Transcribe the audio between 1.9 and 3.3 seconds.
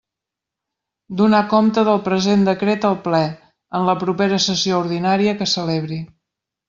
present decret al Ple,